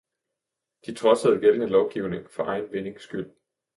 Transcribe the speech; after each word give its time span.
De 0.85 0.91
trodsede 0.95 1.39
gældende 1.39 1.67
lovgivning 1.67 2.29
for 2.29 2.43
egen 2.43 2.71
vindings 2.71 3.03
skyld. 3.03 3.31